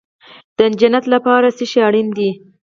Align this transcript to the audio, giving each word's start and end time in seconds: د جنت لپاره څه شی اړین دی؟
د 0.57 0.59
جنت 0.79 1.05
لپاره 1.13 1.47
څه 1.57 1.63
شی 1.71 1.79
اړین 1.87 2.07
دی؟ 2.17 2.29